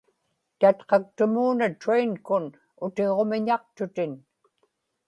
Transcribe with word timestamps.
tatqaktumuuna 0.59 1.67
train-kun 1.81 2.45
utiġumiñaqtutin 2.85 4.13